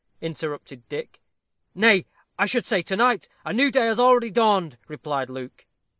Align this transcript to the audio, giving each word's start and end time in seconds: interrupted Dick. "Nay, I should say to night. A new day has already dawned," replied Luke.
interrupted 0.19 0.81
Dick. 0.89 1.21
"Nay, 1.75 2.07
I 2.35 2.47
should 2.47 2.65
say 2.65 2.81
to 2.81 2.95
night. 2.95 3.27
A 3.45 3.53
new 3.53 3.69
day 3.69 3.85
has 3.85 3.99
already 3.99 4.31
dawned," 4.31 4.79
replied 4.87 5.29
Luke. 5.29 5.67